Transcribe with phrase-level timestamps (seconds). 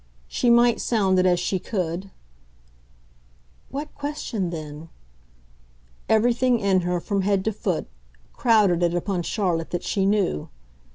[0.27, 2.09] She might sound it as she could
[3.69, 4.89] "What question then?"
[6.09, 7.85] everything in her, from head to foot,
[8.33, 10.49] crowded it upon Charlotte that she knew.